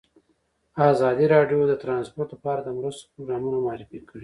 ازادي 0.91 1.25
راډیو 1.35 1.59
د 1.67 1.73
ترانسپورټ 1.83 2.29
لپاره 2.35 2.59
د 2.63 2.69
مرستو 2.77 3.09
پروګرامونه 3.13 3.57
معرفي 3.65 3.99
کړي. 4.07 4.19